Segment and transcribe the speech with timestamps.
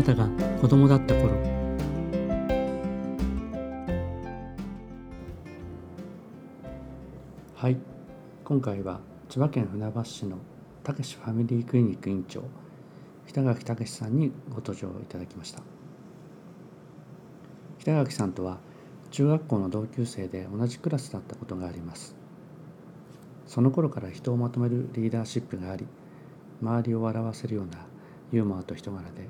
[0.00, 0.26] なたが
[0.62, 1.30] 子供だった頃。
[7.54, 7.76] はい。
[8.42, 10.38] 今回は千葉県船橋市の
[10.82, 12.44] たけしファミリークリニック院長
[13.26, 15.60] 北垣武さんにご登場いただきました。
[17.78, 18.58] 北垣さんとは
[19.10, 22.16] 中学校の同級生で同じクラスだったことがあります。
[23.46, 25.86] その頃から人をまとめるリーダーシップがあり
[26.62, 27.86] 周りを笑わせるような
[28.32, 29.28] ユーモアと人柄で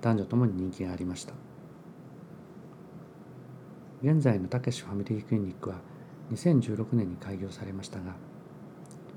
[0.00, 1.34] 男女ともに人気がありました。
[4.00, 5.76] 現在のたけしファミリークリニックは
[6.32, 8.14] 2016年に開業されましたが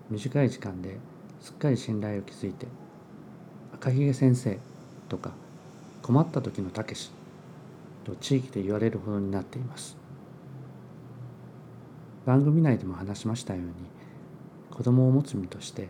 [0.10, 0.98] 短い時間で
[1.40, 2.66] すっかり信頼を築いて
[3.74, 4.58] 赤ひげ先生
[5.08, 5.34] とか
[6.02, 7.12] 困った時のたけし
[8.06, 9.96] と地域で言われるほどになっています。
[12.26, 13.74] 番組内でも話しましたように
[14.70, 15.90] 子供を持つ身として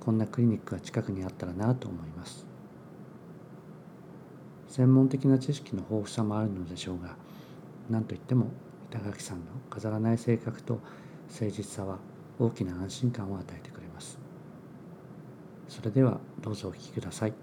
[0.00, 2.49] こんなクリニックが近くにあったらなと思います。
[4.70, 7.16] 専門的な知識の豊富さもあるのでしょうが
[7.90, 8.46] 何といっても
[8.88, 10.78] 板垣さんの飾らない性格と
[11.28, 11.98] 誠実さは
[12.38, 14.18] 大きな安心感を与えてくれます。
[15.68, 17.34] それではどうぞお聞きください、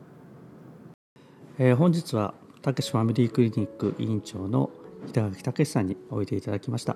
[1.59, 4.69] えー、本日はたけしファミリークリニック委員長の
[5.07, 6.95] 板垣武さんにおいでいただきました。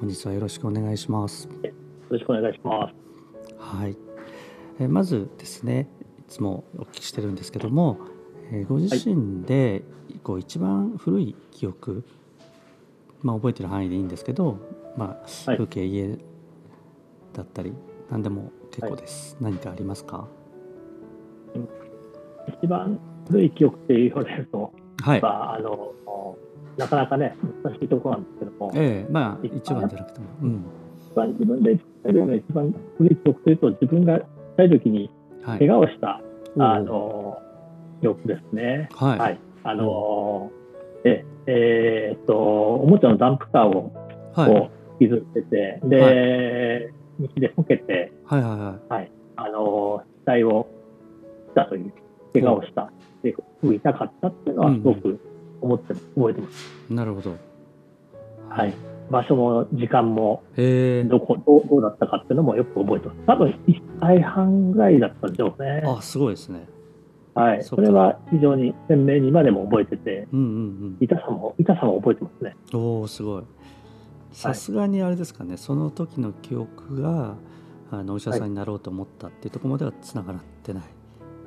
[0.00, 1.48] 本日はよろしくお願いします。
[1.62, 1.72] よ
[2.08, 2.94] ろしくお願いします。
[3.58, 3.96] はい、
[4.80, 5.88] えー、まずですね
[6.20, 7.98] いつもお聞きしてるんですけども
[8.52, 9.82] えご自身で
[10.22, 12.04] こう一番古い記憶、
[13.22, 14.58] まあ、覚えてる範囲でいいんですけど、
[14.96, 16.18] まあ、風景家
[17.32, 17.72] だったり
[18.10, 20.28] 何でも結構です、はい、何かありますか？
[22.62, 24.72] 一番古い記憶って言われると、
[25.02, 25.22] はい。
[25.22, 25.92] まあ、あの
[26.76, 30.64] なかなかね難しいところなんですけども、ええまあ一番じゃなくても、うん、
[31.10, 35.10] 一番自分で一番古い記憶というと自分が小さい時に
[35.44, 36.22] 怪我をした、はい、
[36.56, 37.21] あの
[38.02, 38.88] 記憶ですね。
[38.94, 39.18] はい。
[39.18, 43.92] はい、あのー、え、えー、っと、おもちゃのダンプカーを、
[44.34, 48.92] はい、こう、傷ってて、で、はい、道でこけて、はいはいはい。
[48.92, 49.10] はい。
[49.36, 50.66] あのー、死体を
[51.48, 51.92] したという、
[52.32, 52.92] 怪我をした、
[53.22, 55.20] で、痛かったっていうのは、すごく
[55.60, 56.92] 思って、うん、覚えてます。
[56.92, 57.36] なるほど。
[58.48, 58.74] はい。
[59.10, 63.20] 場所も時間もどこどうどうだったかっていうのもよく覚えてます。
[63.26, 65.82] 多分1歳半ぐらいだったんでしょうね。
[65.84, 66.66] あすごいですね。
[67.34, 72.56] はい、それは非常に鮮明に今でも覚えてて、うんうんうん、痛さも痛さも覚えてますね。
[72.74, 73.42] おおすごい。
[74.32, 77.34] さすがにあれですかね、はい、その時の記憶が
[77.90, 80.82] あのお医者さんになろうと思ったっていうところまではつながってない。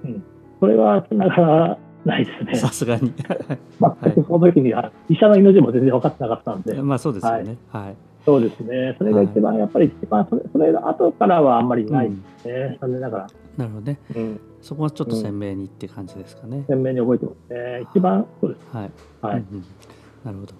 [0.06, 0.24] うん、
[0.60, 2.56] それはつながらないですね。
[2.58, 3.14] さすがに。
[3.80, 6.82] まあ、その時には医者の命も全然分かってなかったんで。
[6.82, 7.58] まあそうですよね。
[7.70, 7.84] はい。
[7.84, 7.96] はい、
[8.26, 8.96] そうですね。
[8.98, 12.78] それが一番、やっぱり一番それそれが後からはあんまりないですね。
[12.82, 13.28] 残念ながら。
[13.58, 14.00] なるほどね。
[14.16, 16.66] うんそこはちょっと鮮明にって感じですかね。
[16.68, 17.88] 鮮明に覚えてますね。
[17.94, 18.76] 一番そうです。
[18.76, 18.92] はい。
[19.22, 19.38] はい。
[19.38, 19.66] うんうん、
[20.24, 20.54] なるほど。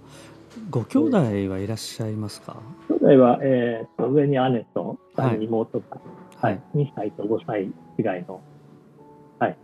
[0.70, 2.58] ご兄弟はいらっしゃいますか？
[2.88, 5.86] 兄弟は、えー、と上に姉と下に妹が、
[6.40, 7.72] はい、はい、2歳と5歳違い
[8.28, 8.42] の、
[9.40, 9.58] はい。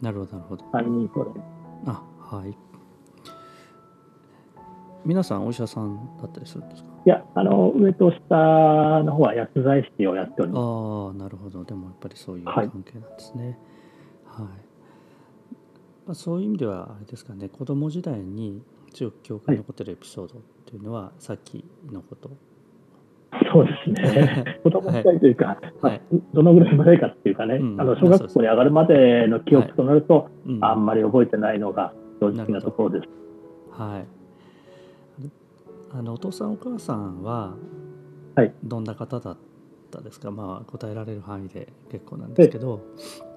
[0.00, 0.64] なるほどなるほど。
[0.66, 1.34] 3人兄弟。
[1.86, 2.56] あはい。
[5.04, 6.88] 皆さんお医者さんだったりするんですか？
[7.04, 10.62] いや、あの上と下の方は薬剤師をやっております。
[10.62, 11.64] ああ、なるほど。
[11.64, 13.44] でもやっぱりそういう関係なんですね。
[13.44, 13.56] はい
[14.42, 14.50] はい
[16.06, 18.62] まあ、そういう意味ではあれですかね子供時代に
[18.94, 22.30] 強く記憶に残ってるエピソードっていうのは、さっきのこと。
[23.52, 24.60] そうですね。
[24.62, 26.00] 子供時代というか、はい、
[26.32, 33.08] どのぐらいまでかっていうかね、うん、あの小学校に上がるまでの記憶となると、あんまり覚えてないのが正直なところです。
[33.78, 34.06] はい。
[35.90, 37.54] あのお父さんお母さんは
[38.62, 39.36] どんな方だっ
[39.90, 42.80] たですか、まあ答えられる範囲で結構なんですけど。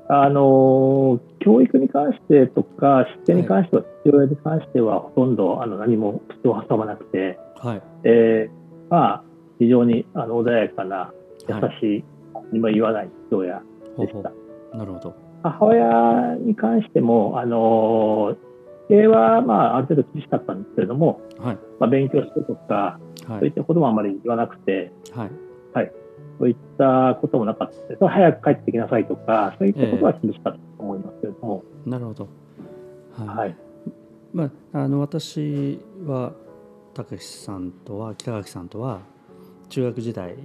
[0.08, 7.82] あの教育に関してとか、出典に関しては、父親に関しては、ほとんどあの何も口を挟まなくて、はい。
[8.04, 9.24] えーまあ、
[9.58, 11.14] 非常にあの穏やかな、
[11.48, 12.03] 優しい、
[12.34, 13.62] はい、にも言わない父親
[13.98, 14.32] でした。
[14.78, 15.16] なるほど。
[15.44, 18.36] 母親に関しても、あの
[18.90, 21.58] 経営は、まあ、ある程度厳しかったんですけれども、はい。
[21.80, 25.32] まあ、勉強してとか、はい、そういったこともあまり言わなくて、はい。
[25.74, 25.92] はい、
[26.41, 28.03] そういったこともなかったです。
[28.03, 31.64] 早く帰ってきなさいとか、そういったことは厳しかったと思いますけれども。
[31.85, 32.28] えー、なるほど。
[33.16, 33.28] はい。
[33.28, 33.55] はい、
[34.34, 34.43] ま
[34.73, 36.34] あ、あの私は、
[36.96, 39.02] たけしさんとは、北垣さんとは、
[39.70, 40.35] 中学時代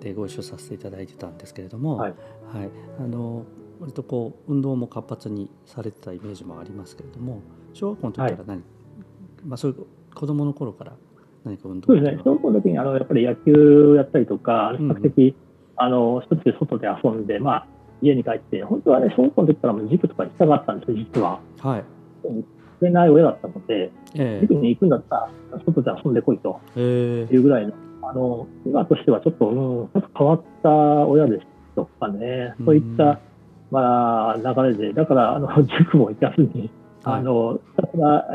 [0.00, 2.14] でご一緒させていただいてたんですけれども、はい、
[2.52, 3.44] はい、あの
[3.78, 7.40] 割とこう運動も活発にされてたイメージもありますけれども
[7.72, 8.60] 小学校の時から何、はい、
[9.46, 10.92] まあ、そういう子供の頃から
[11.46, 15.34] 何か運動そうですね、小学校の時にあのやっぱり野球やったりとか、比較的、うん、
[15.76, 17.66] あの一つで外で遊んで、まあ、
[18.02, 21.40] 家に帰って、本当はね、小学校の時からも塾とか行きたかったんですよ、実は。
[21.60, 21.84] はい、
[22.80, 25.16] れない親だったので、えー、塾に行くんだった
[25.52, 31.46] ら、外で遊んでこいというぐらいの、あの今としてはちょっと、うん、ちょっと変わった親でし
[31.76, 33.20] たかね、そういった、
[33.70, 36.70] まあ、流れで、だからあの塾も行かずに、
[37.04, 37.60] あの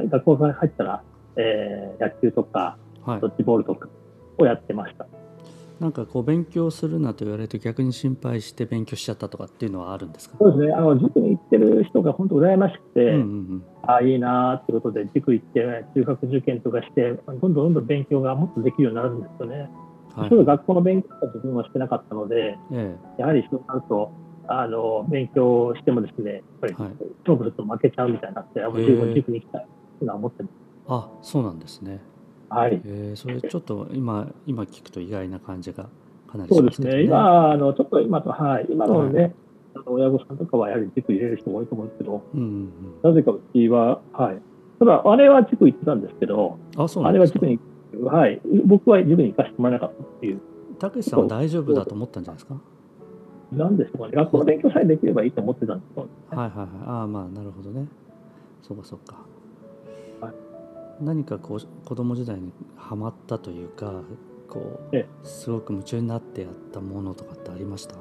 [0.09, 1.03] 学校から入ったら、
[1.35, 3.89] えー、野球とか、ドッジボールとか
[4.37, 5.07] をやってました。
[5.79, 10.35] なんかこう勉強するなと言われると逆に心配して勉強しちゃったとかっていうのはあるんですか？
[10.39, 13.17] そうですねあの塾に行ってる人が本当羨ましくて、うんうんう
[13.55, 15.61] ん、ああいいなってことで塾行って、
[15.95, 19.71] 中学受験とかしてどんどんどんどん勉強がもっとできるようになるんですよね。
[20.15, 24.11] はい、ちょ学校の勉強は自分はしてなかったので、ええ、やはりそうなると
[24.47, 26.93] あの勉強してもですねやっぱり勝
[27.37, 29.67] 負すると負けちゃうみたいになって、はい、塾に行きたい
[29.97, 30.51] というのは思ってます。
[30.87, 32.01] あそうなんですね。
[32.53, 32.81] はい。
[32.83, 35.87] えー、それちょっと今今聞くと意外な感じが
[36.27, 36.81] かなりしますね。
[36.81, 37.03] そうですね。
[37.03, 39.33] 今あのちょっと今とはい今のね、はい、
[39.75, 42.71] あの親御さんとかはやはり塾入れる人も多いと思うんですけど、うんうんうん、
[43.03, 44.41] なぜかうちははい。
[44.79, 47.39] ただ姉は塾行ってたんですけど、あそうなんですか。
[47.41, 50.41] 姉は塾にはい僕は塾に行かせてもらえなかったっていう。
[50.79, 52.59] たけしさんは大丈夫だと思ったんじゃないですか？
[53.51, 54.13] なんでしょうかね。
[54.13, 56.67] 学校の勉強さえできればいいと思ってたんですよ、ね、はいはいはい。
[56.85, 57.85] ああまあなるほどね。
[58.63, 59.23] そうかそうか。
[61.01, 64.03] 何かこう子供時代にはまったというか
[64.47, 67.95] こうすごく夢中になってやったものとかってありました？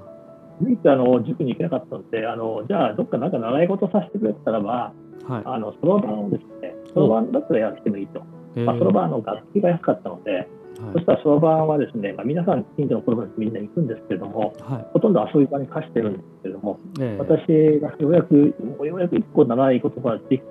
[0.61, 4.93] 唯一あの塾に行けなかったのであのじゃあどっかなんか習い事させてくれたらば
[5.31, 8.23] はい、あのそろばんをですねそろばんだったらやってもいいと。
[8.57, 10.47] そろばんの楽器が安かったので、はい、
[10.95, 20.43] そしたらそろばんはですね、まあ、皆さん近所の子供たちみんな行くんですけれども、はい、ほとんど遊び場に貸してるんですけれども、えー、私がようやくようやく1個習い事ができ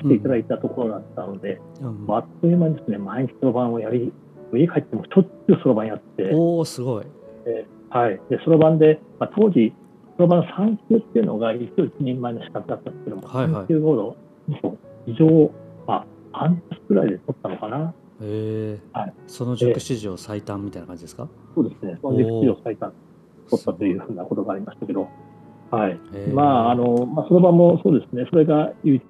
[0.00, 4.12] していただいたところだったので、うん、あっという間にですね毎日そろばんをやり
[4.54, 6.30] 家帰ってもしょっちゅうそろばんやって。
[6.34, 7.06] おおすごい、
[7.46, 8.20] えー、はい。
[8.28, 9.72] でそろばんで、まあ、当時
[10.16, 14.16] そろばん3級っていうのが一応一人前の資格だったんですけども、はいはい、3級ほど
[15.06, 15.50] 非常、
[15.86, 17.94] まあ、半年くらいで取ったのかな。
[18.20, 21.98] へえ、はい、その塾史上最短みたいな感じですか、そうですね。
[22.00, 22.92] その塾史上最短
[23.50, 25.08] 取ったというふうなことがありましたけど
[25.72, 25.98] はい、
[26.34, 29.02] まああのまあ、そろばんもそうですね、それが唯一、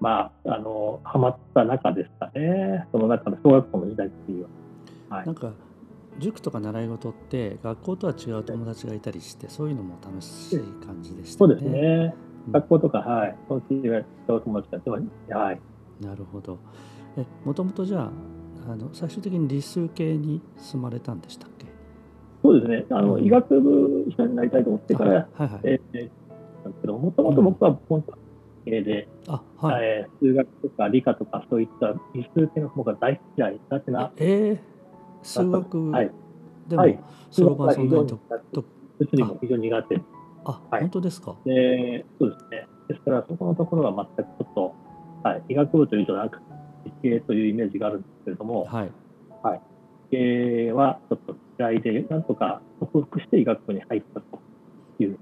[0.00, 2.86] まあ、あの、ハマった中ですかね。
[2.92, 4.46] その中の小学校の時代っていう
[5.08, 5.52] はい、なんか、
[6.18, 11.54] 塾とか習い事って学校とは違う友達がいたりして、そういうのも楽しい感じでしたね。
[11.54, 12.14] そうですね。
[12.50, 13.36] 学校とか、はい。
[13.48, 15.60] そういう友達がいてはい。
[16.00, 16.58] なるほど。
[17.16, 18.10] え、もともとじゃあ、
[18.72, 21.66] あの最終的に理数系に進まれたんでしたっけ？
[22.42, 22.84] そうですね。
[22.90, 26.10] あの、うん、医学部医者になりたいと思ってから、はいはいえー、
[26.80, 28.12] けど、もともと僕は本当
[28.68, 29.84] 系で、あはい。
[29.84, 34.12] えー、数学とか理科とかそういった理数系の方が大嫌いだってな。
[34.16, 34.58] えー、
[35.22, 36.10] 数学、はい、
[36.68, 37.00] でも、はい、
[37.30, 38.18] そろばんそんなにと
[38.98, 40.00] 物理も非常に苦手。
[40.44, 41.36] あ、はい、本当ですか？
[41.44, 42.66] でそうですね。
[42.88, 44.74] ですから、そこのところは全くちょっと、
[45.22, 46.40] はい、医学部というとなんか
[46.84, 48.90] 理系というイメージがあるんですけれども、はい。
[49.42, 49.60] はい、
[50.10, 50.18] 理
[50.66, 54.40] 系はちょっと嫌いで、なんとか克服して医学部に入ったと
[55.00, 55.18] いう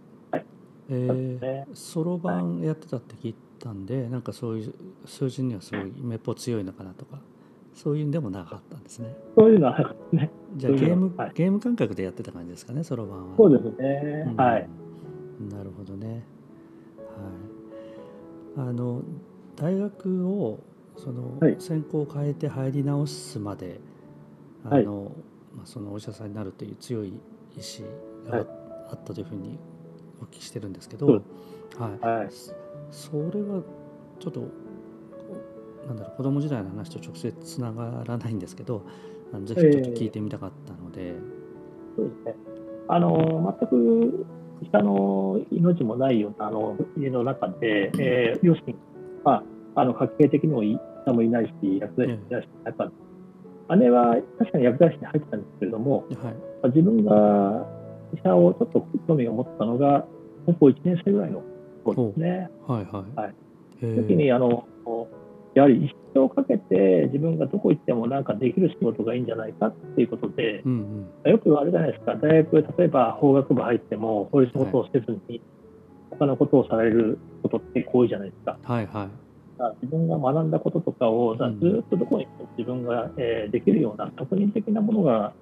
[0.88, 4.74] えそろばんやってたって聞いたんで、はい、なんかそういう
[5.04, 7.18] 数字にはすごいめっぽ強いのかなとか
[7.74, 9.14] そういうんでもなかったんですね。
[9.36, 10.30] そういうのはね。
[10.56, 13.36] じゃあゲーム、はい、ゲーム感覚でやってた感じですかねそろばんは。
[13.36, 14.68] そうですね、うん、はい。
[15.50, 16.24] なるほどね。
[18.56, 18.68] はい。
[18.68, 19.02] あの
[19.56, 20.60] 大学を
[20.96, 23.80] その専攻を変えて入り直すまで、
[24.64, 25.12] あの、
[25.54, 27.12] まあ、そのお医者さんになるという強い
[27.58, 27.84] 意志
[28.26, 29.58] があったというふうに
[30.20, 32.28] お聞きしてるんですけど、はい、はい、
[32.90, 33.62] それは
[34.18, 34.40] ちょっと
[35.86, 38.82] なんだろう子供時代の話と直接つながらないんですけど
[39.32, 42.34] あのぜひちょっと聞いてみたかったので、えー、そうですね。
[42.88, 44.26] あの全く
[44.70, 48.74] 下の命もないようなあの家の中で、えー、両親、
[49.24, 49.42] ま
[49.74, 50.62] あ、あの家計的にも
[51.04, 52.90] 下もいないし薬剤師もいないし、やっぱ
[53.76, 56.04] 姉は確かに薬剤師に入ってたんですけれども、
[56.62, 57.66] はい、自分が
[58.14, 60.06] 医者をちょっと興味を持ったのが、
[60.46, 61.42] 高校1年生ぐらいの
[61.84, 62.50] 頃ですね。
[62.66, 63.20] はいはい。
[63.20, 63.34] はい、
[63.96, 64.66] 時にあの
[65.54, 72.14] やはり一生かけて自分がどこ行ってもなんかできる仕事がいいんじゃないかっていうことで、うんうん、よくあるじゃないですか。
[72.16, 75.42] 大学例えば法学部入ってもそういう仕事をせずに、はい、
[76.10, 78.58] 他のことをされることって多いじゃないですか。
[78.62, 79.08] はいはい。
[79.80, 85.32] 自分が学んだこととかをずっとどこに自分が、えー、できるような特任的なものが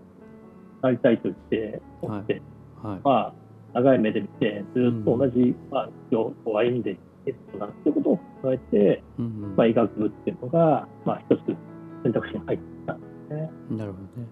[0.82, 2.42] なりたいと言って思って、はい、
[2.84, 3.34] まあ、
[3.72, 11.56] 長い目で見て、ずっと同じ、まあ、道を歩んでいけるとなっていうことを考えて、うんうん、まあ、医学部っていうのが、まあ、一つ
[12.02, 13.50] 選択肢に入ってたんですね。
[13.70, 14.28] なるほどね。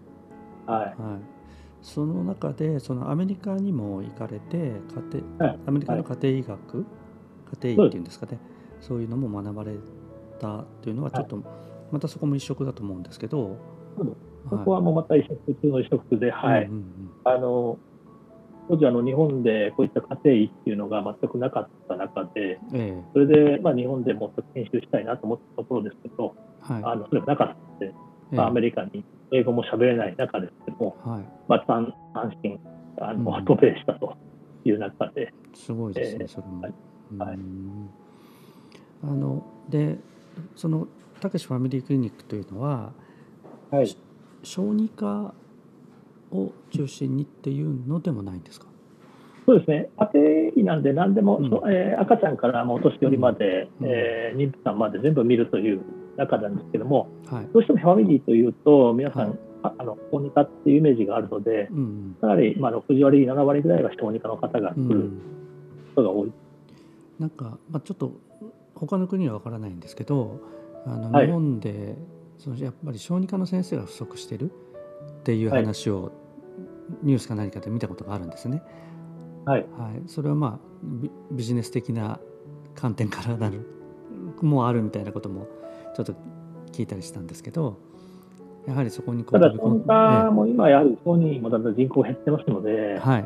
[0.67, 1.03] はい。
[1.03, 1.21] はい、
[1.81, 4.73] その中で、そのアメリカにも行かれて、家
[5.39, 6.87] 庭、はい、アメリカの家庭医学、はい、
[7.65, 8.39] 家庭医っていうんですかね、
[8.81, 9.73] そういうのも学ばれ
[10.41, 11.43] 方っていうのはちょっと、
[11.91, 13.57] またそこも一色だと思うんですけど、
[14.51, 16.71] そこはもうまた一色中の一色で、はい、
[17.25, 17.79] あの
[18.69, 27.95] 当時あの日本でこういった家庭医っていうのが全くなかった中で、ええ、それでまあ日本でもっと研修したいなと思ったところですけど、はい、あのそれがなかったので、
[28.33, 31.25] え、まあ、アメリカに英語も喋れない中ですけども、はい。
[31.49, 32.59] まあ、単単身
[33.01, 34.17] あの、うん、渡米したと
[34.65, 35.33] いう中で。
[35.55, 36.63] すごいですね、それも。
[36.63, 37.39] はい、
[39.05, 39.99] あので
[40.57, 40.87] その
[41.21, 42.93] たけしファミリークリニックというのは、
[43.71, 43.97] はい、
[44.43, 45.35] 小児科
[46.33, 48.67] を中心にっていうのでもないんですか？
[49.45, 55.83] そうですね、家庭医なんで、何でも、うん、えー、赤ちゃんからもお年寄りまで、うん、えー、妊婦さんまで全部見るという
[56.17, 59.39] 中なんですけども、はい、どうしてもファミリーというと、皆さん、はい、
[59.79, 65.11] あの小児科っていうイメージがあるので、うん、かなり、まあ、60割、7割ぐらいが小児科の方が来る
[65.93, 66.29] 人が多い。
[66.29, 66.33] うん、
[67.19, 68.13] なんか、まあ、ちょっと
[68.77, 70.41] 他の国は分からないんですけど、
[70.87, 71.97] あの日本で、はい、
[72.39, 76.13] そのやっぱり小児科の先生が不足してるっていう話を
[77.03, 78.63] ニュースか何かで見たことがあるんですね。
[79.45, 80.73] はい、はい、それはまあ
[81.31, 82.21] ビジネス的な
[82.75, 83.67] 観点からなる
[84.41, 85.49] もあるみたいなことも
[85.97, 86.15] ちょっと
[86.73, 87.79] 聞いたりしたんですけど
[88.67, 93.25] やはりそこにこうただ小児科も今やはり小児もだんだん人口減ってますので、はい、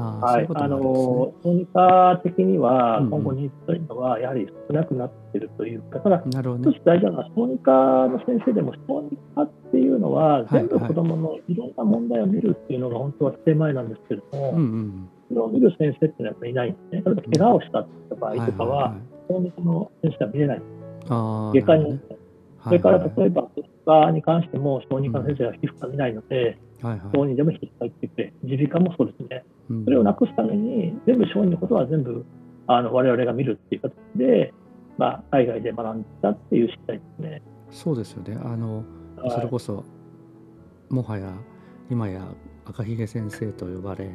[0.00, 7.72] はい、あの小児科的には今後ニーズというのはやはり少なくなっているというか、ただ、なるほど、ね、大事なのは小児科
[8.08, 14.52] の先生でも小児科っていうのは全部子どものいろんな問題を見るっていうのが本当は手前なんですけれども、
[15.28, 17.02] それを見る先生っていうのはやっぱりいないんですね。
[17.04, 18.94] 例えば怪我をしたって場合とかは、
[19.28, 20.62] 小児科の先生は見れない。
[21.08, 22.00] 外科に、
[22.64, 26.58] それから例えば、皮膚科に関しても小児科の先生は皮膚科見ないので、
[27.14, 29.44] 小児でも皮膚科行ってくれ、耳鼻科もそうですね。
[29.84, 32.24] それをなくすために、全部小児のことは全部
[32.66, 34.52] あの我々が見るっていう形で、
[34.98, 37.42] まあ、海外で学んだっていう次第ですね。
[37.70, 38.38] そうですよね。
[38.42, 38.84] あの、
[39.16, 39.84] はい、それこそ
[40.90, 41.32] もはや
[41.90, 42.26] 今や
[42.66, 44.10] 赤ひげ先生と呼ばれ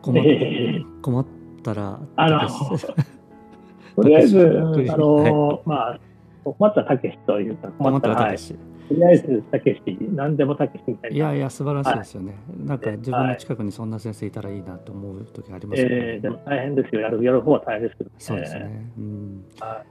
[0.00, 1.26] 困っえー、困っ
[1.62, 2.40] たらあの
[3.94, 4.40] とりあえず、
[4.90, 6.00] あの、はい、まあ
[6.44, 11.16] 困ったたけしというか困ったたけし、はいとりあえず、たけし、何でもたけしみたいな。
[11.16, 12.32] いやいや、素晴らしいですよね。
[12.32, 15.94] はい、なんか自分の近くにそんな先生いたらいいなと思う時ありますよね。
[15.96, 17.00] えー、でも大変ですよ。
[17.00, 18.92] やるやる方は大変ですけど、ね、そうですね。
[18.98, 19.44] うん。
[19.60, 19.84] は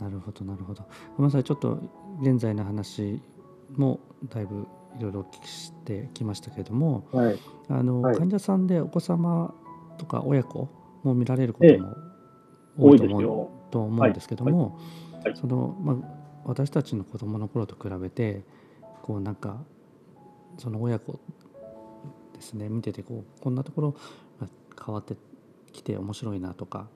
[0.00, 0.82] い、なるほど、なるほど。
[1.16, 1.78] ごめんなさい、ちょっと
[2.22, 3.20] 現在の話
[3.76, 4.66] もだいぶ
[4.98, 9.54] いろいろお聞きしてきましたけれども、はい、あの、はい、患者さんでお子様
[9.98, 10.68] とか親子
[11.02, 11.96] も見られることも
[12.78, 13.18] 多いと思
[13.68, 14.78] う,、と思うんですけども、
[15.34, 15.96] そのまあ
[16.44, 18.42] 私たちの子供の頃と比べて
[19.02, 19.58] こうなんか
[20.58, 21.18] その親子
[22.34, 23.90] ですね見ててこうこんなところ
[24.40, 24.48] が
[24.84, 25.16] 変わって
[25.72, 26.88] きて面白いなとか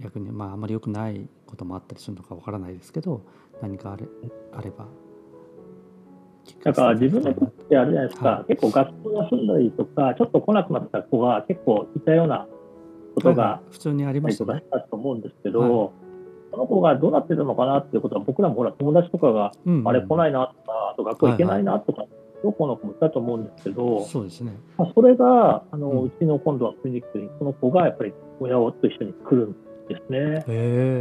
[0.00, 3.22] 逆にまああまり良くないこともあったりするのかわからないですけど
[3.62, 4.04] 何かあれ
[4.52, 4.86] あれば
[6.64, 12.46] だから自分の子ってあれじゃないですか、はい、結構学校休んだりとかちょっと来なくなった子が結構いたような
[13.14, 14.62] ことが、普通にありますね。
[14.88, 16.09] と思うんですけど、はい
[16.50, 22.04] その子がどうなってるのかなっていうことは、僕らもほら友達とかが、うんうん、あれ来ないなとか、あと学校行けないなとか、
[22.42, 24.52] どこの子もいたと思うんですけど、そうですね。
[24.76, 29.56] まあ、それが、あの、うん、うちの今度はクリニックに、その子がやっぱり親と一緒に来るん
[29.88, 30.44] ですね。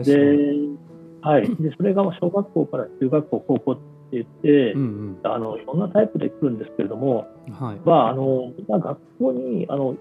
[0.03, 0.79] で、
[1.22, 1.56] はい。
[1.56, 7.77] で、それが小学校から中学校、高校って言って、うんうん、あの、いろんなタイプで来るんですけれども、はい。
[7.86, 9.98] まあ、あの、みんな学校に、あの、行き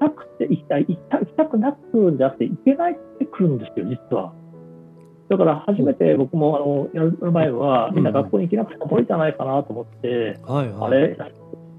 [0.00, 4.32] たくて行きたい、行きたくなくんじゃなくて、行けないって来るんですよ、実は。
[5.28, 11.16] だから初めて僕もあのやる前は、みんな学校に行けなくてサボりじゃないかなと思って、はいはい、あれ、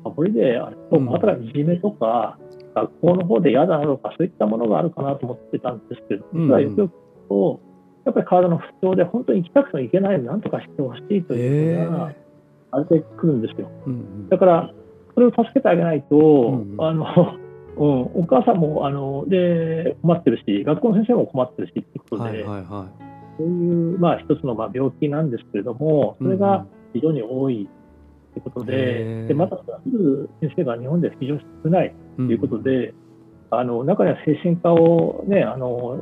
[0.04, 2.40] サボりで、あれまたいじめとか、
[2.74, 6.94] 学校の方で嫌だなとか、そういったものがあるかなと思ってたんですけど、実はよくよく
[7.30, 7.60] と、
[8.06, 12.14] やっぱり体の不調で本当に行きたくても行けないのになんとかしてほしいというのが、
[12.72, 13.70] あれで来るんですよ。
[14.30, 14.74] だから、
[15.14, 17.06] それを助けてあげないと、あの、
[17.78, 23.06] うん、お母さんもあので困ってるし、学校の先生も困ってるしってことで、はいはいはい
[23.38, 27.70] そういう、まあ、一つのまあ病気なんですけれども、それが非常に多い
[28.34, 29.58] ということで、うん、でまた、
[30.42, 32.96] 先生が日本で非常に少ないということで、うん、
[33.52, 36.02] あの中には精神科を、ね、あの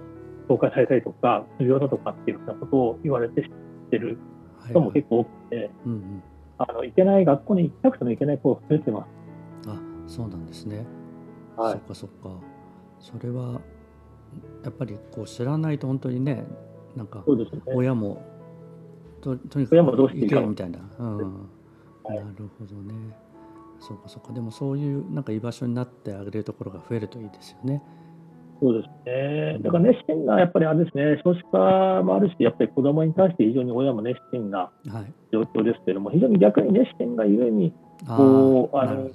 [0.49, 3.49] 紹介されたりとか、う病だとかっていうふうなことを言われて知っ
[3.91, 4.17] てる
[4.69, 6.23] 人も結構多くて、はいはいうんうん、
[6.57, 9.05] あの行けない学校に行きたくても行けない子が増えてま
[9.65, 9.69] す。
[9.69, 10.85] あそうなんですね。
[11.55, 12.29] はい、そっかそっか。
[12.99, 13.61] それは
[14.63, 16.45] やっぱりこう知らないと本当にね
[16.95, 17.23] なんか
[17.65, 18.21] 親も
[19.21, 22.93] ととにかく行けよみたいな、うん、なるほどね。
[23.79, 24.33] そうかそうか。
[24.33, 27.81] でもそういうなんか居場所になってあげるところが増えるといいですよね。
[28.61, 29.59] そうですね。
[29.61, 34.71] だから熱心な、やっぱりあれですね、少子化もあるし、やっぱり子どもに対して非常に親も熱心な
[35.33, 37.73] 状況ですけれども、はい、非常に逆に熱心がゆえに、
[38.07, 39.09] こう、あの、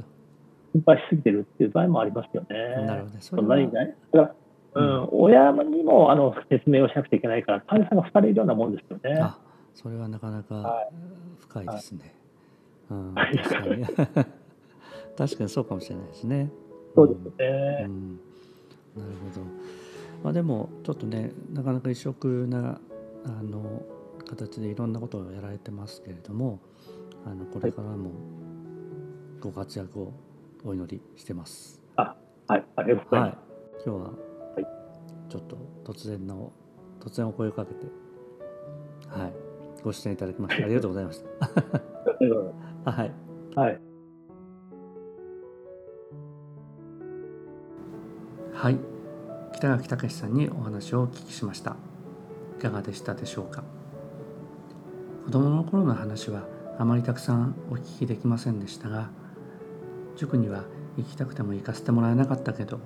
[0.75, 2.87] 心配しすぎてるっていう場合もありますよね。
[2.87, 3.15] なるほど。
[3.21, 3.97] そんなにね。
[4.13, 4.35] だから、
[4.79, 9.19] うん、うん、親にもあの説明をしなくちゃいけないから、患者さんが疲れるようなもんですよね。
[9.21, 9.39] あ
[9.75, 10.89] それはなかなか
[11.41, 12.15] 深いですね。
[12.89, 12.97] は
[13.29, 13.85] い、うん、確かに。
[15.17, 16.51] 確かにそうかもしれないですね。
[16.95, 17.85] そうですね。
[17.87, 18.21] うん
[18.99, 19.47] なるほど、
[20.25, 22.81] まあ、でもちょっとねなかなか異色な
[23.25, 23.83] あの
[24.29, 26.59] 形でいろんなことをやられてますけれども
[27.25, 28.11] あのこれからも
[29.41, 30.13] ご活躍を
[30.65, 31.81] お祈りしてます。
[31.97, 32.17] あ
[32.49, 33.31] はいありがとうございます。
[33.31, 33.39] はい、
[33.87, 34.28] 今日は
[35.29, 36.53] ちょっと突然の
[37.01, 37.87] 突然お声をかけて。
[39.09, 39.33] はい。
[39.83, 42.91] ご出演いただきましてありがとうございました。
[42.91, 43.13] はい。
[43.55, 43.81] はい。
[48.53, 48.79] はい。
[49.53, 51.77] 北垣武さんにお話をお聞きしました。
[52.59, 53.63] いかがでしたでしょうか？
[55.27, 56.43] 子供の頃の話は
[56.79, 59.11] あまりたくさんお聞きできませんでしたが
[60.17, 60.65] 塾には
[60.97, 62.81] 行きたくても行かせてもらえなかったけど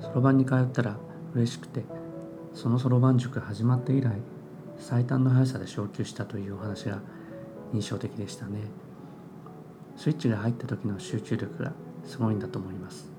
[0.00, 0.98] そろばんに通ったら
[1.34, 1.84] 嬉しくて
[2.54, 4.12] そのそろばん塾始まって以来
[4.78, 7.00] 最短の速さで昇級したというお話が
[7.72, 8.62] 印象的でしたね。
[9.96, 11.72] スイッチが入った時の集中力が
[12.04, 13.12] すごいんだと思います。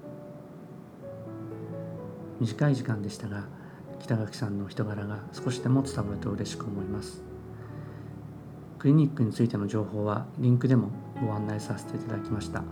[2.39, 3.46] 短い時間でしたが
[4.00, 7.24] 北垣さんの人柄が少しでも伝わると嬉しく思います。
[8.80, 10.89] クリニックについての情報はリンクでも
[11.24, 12.63] ご案内させていただきました。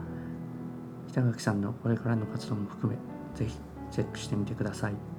[1.09, 2.97] 北垣さんのこれからの活動も含め
[3.37, 3.55] ぜひ
[3.91, 5.18] チェックしてみてください。